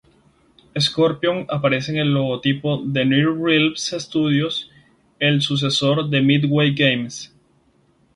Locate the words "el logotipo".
1.99-2.81